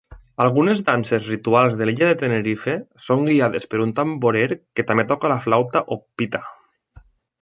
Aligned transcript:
Algunes 0.43 0.79
danses 0.85 1.25
rituals 1.31 1.75
de 1.81 1.87
l'illa 1.89 2.07
de 2.11 2.15
Tenerife 2.21 2.75
són 3.09 3.21
guiades 3.29 3.69
per 3.75 3.83
un 3.85 3.93
tamborer 4.01 4.49
que 4.57 4.87
també 4.93 5.07
toca 5.13 5.33
la 5.35 5.41
flauta 5.45 5.85
o 5.95 5.99
"pita". 6.23 6.43